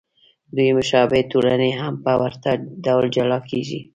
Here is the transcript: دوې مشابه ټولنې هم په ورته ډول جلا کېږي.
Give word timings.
دوې 0.55 0.69
مشابه 0.77 1.19
ټولنې 1.31 1.71
هم 1.79 1.93
په 2.05 2.11
ورته 2.21 2.49
ډول 2.85 3.05
جلا 3.15 3.39
کېږي. 3.49 3.79